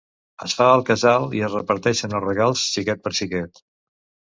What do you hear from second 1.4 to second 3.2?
i es reparteixen els regals xiquet per